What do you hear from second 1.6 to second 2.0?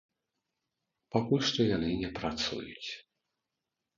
яны